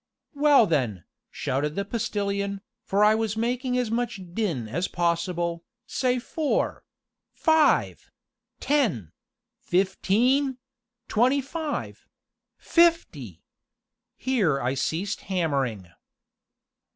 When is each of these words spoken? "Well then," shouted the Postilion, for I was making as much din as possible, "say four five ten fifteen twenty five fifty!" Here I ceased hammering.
"Well 0.33 0.65
then," 0.65 1.03
shouted 1.29 1.75
the 1.75 1.85
Postilion, 1.85 2.61
for 2.83 3.03
I 3.03 3.13
was 3.13 3.37
making 3.37 3.77
as 3.77 3.91
much 3.91 4.19
din 4.33 4.67
as 4.67 4.87
possible, 4.87 5.63
"say 5.85 6.17
four 6.17 6.83
five 7.35 8.09
ten 8.59 9.11
fifteen 9.59 10.57
twenty 11.07 11.39
five 11.39 12.07
fifty!" 12.57 13.43
Here 14.17 14.59
I 14.59 14.73
ceased 14.73 15.21
hammering. 15.29 15.89